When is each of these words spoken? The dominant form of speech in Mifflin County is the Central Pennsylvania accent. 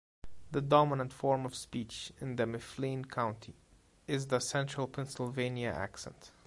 The 0.51 0.61
dominant 0.61 1.13
form 1.13 1.45
of 1.45 1.53
speech 1.53 2.11
in 2.19 2.33
Mifflin 2.35 3.05
County 3.05 3.53
is 4.07 4.25
the 4.25 4.39
Central 4.39 4.87
Pennsylvania 4.87 5.69
accent. 5.77 6.31